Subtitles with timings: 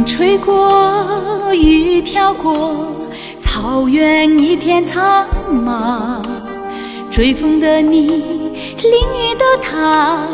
[0.00, 2.86] 风吹过雨飘过，
[3.38, 6.22] 草原一片苍茫。
[7.10, 10.26] 追风的你，淋雨的他，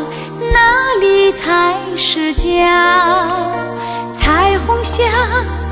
[0.53, 3.27] 哪里才是家？
[4.13, 5.03] 彩虹下，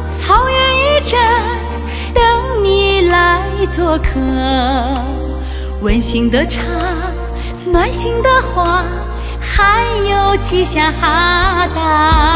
[0.10, 1.22] 草原一站，
[2.14, 4.20] 等你来做客。
[5.82, 6.62] 温馨的茶，
[7.66, 8.84] 暖心的话，
[9.40, 12.34] 还有吉祥哈达。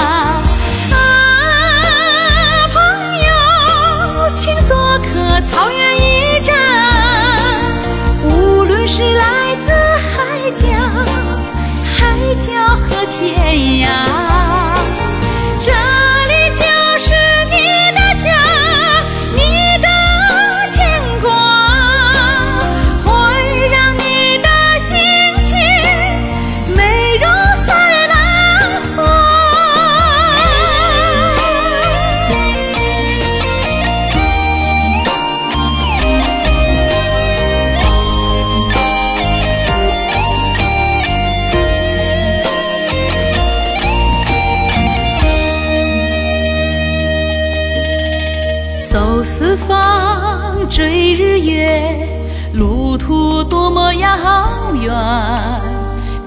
[49.50, 52.08] 四方，追日月，
[52.53, 54.94] 路途多么遥远。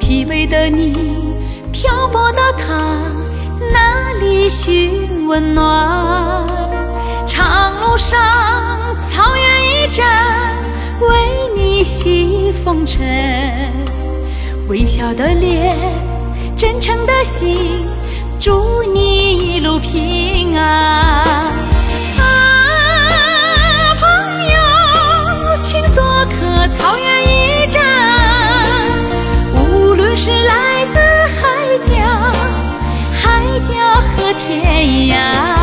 [0.01, 0.93] 疲惫的你，
[1.71, 2.77] 漂泊的他，
[3.73, 6.45] 哪里寻温暖？
[7.25, 8.19] 长路上，
[8.99, 10.57] 草原驿站，
[10.99, 11.09] 为
[11.57, 13.01] 你洗风尘。
[14.67, 15.77] 微笑的脸，
[16.57, 17.87] 真诚的心，
[18.41, 20.82] 祝你一路平安。
[33.75, 34.63] 呀和天
[35.09, 35.62] 涯。